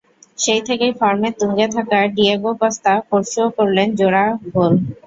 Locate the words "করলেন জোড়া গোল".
3.57-4.73